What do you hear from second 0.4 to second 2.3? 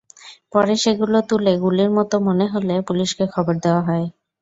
পরে সেগুলো তুলে গুলির মতো